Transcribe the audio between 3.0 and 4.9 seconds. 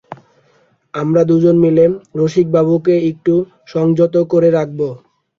একটু সংযত করে রাখব।